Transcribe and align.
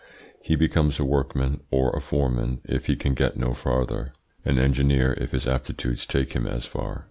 He 0.41 0.55
becomes 0.55 0.97
a 0.99 1.05
workman 1.05 1.59
or 1.69 1.91
a 1.91 2.01
foreman 2.01 2.61
if 2.65 2.87
he 2.87 2.95
can 2.95 3.13
get 3.13 3.37
no 3.37 3.53
further, 3.53 4.13
an 4.43 4.57
engineer 4.57 5.13
if 5.21 5.29
his 5.29 5.45
aptitudes 5.47 6.07
take 6.07 6.33
him 6.33 6.47
as 6.47 6.65
far. 6.65 6.99